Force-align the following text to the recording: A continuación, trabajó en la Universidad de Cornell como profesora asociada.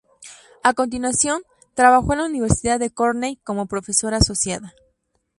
A 0.63 0.73
continuación, 0.73 1.43
trabajó 1.75 2.13
en 2.13 2.17
la 2.21 2.25
Universidad 2.25 2.79
de 2.79 2.89
Cornell 2.89 3.39
como 3.43 3.67
profesora 3.67 4.17
asociada. 4.17 4.73